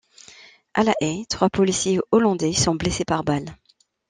[0.73, 3.55] À La Haye, trois policiers hollandais sont blessés par balles.